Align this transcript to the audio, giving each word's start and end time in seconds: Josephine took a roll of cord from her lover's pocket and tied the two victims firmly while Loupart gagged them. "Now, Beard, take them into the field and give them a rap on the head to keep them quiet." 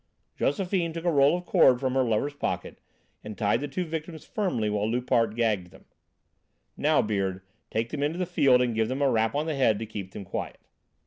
Josephine 0.35 0.93
took 0.93 1.05
a 1.05 1.11
roll 1.11 1.37
of 1.37 1.45
cord 1.45 1.79
from 1.79 1.93
her 1.93 2.01
lover's 2.01 2.33
pocket 2.33 2.81
and 3.23 3.37
tied 3.37 3.61
the 3.61 3.67
two 3.67 3.85
victims 3.85 4.25
firmly 4.25 4.67
while 4.67 4.89
Loupart 4.89 5.35
gagged 5.35 5.69
them. 5.69 5.85
"Now, 6.75 7.03
Beard, 7.03 7.43
take 7.69 7.89
them 7.89 8.01
into 8.01 8.17
the 8.17 8.25
field 8.25 8.63
and 8.63 8.73
give 8.73 8.87
them 8.87 9.03
a 9.03 9.11
rap 9.11 9.35
on 9.35 9.45
the 9.45 9.53
head 9.53 9.77
to 9.77 9.85
keep 9.85 10.13
them 10.13 10.25
quiet." 10.25 10.57